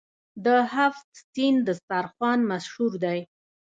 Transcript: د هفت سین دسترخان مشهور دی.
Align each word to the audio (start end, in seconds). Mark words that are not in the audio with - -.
د 0.45 0.47
هفت 0.75 1.09
سین 1.31 1.55
دسترخان 1.67 2.39
مشهور 2.51 2.91
دی. 3.03 3.19